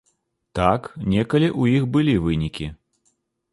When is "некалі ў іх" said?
1.15-1.87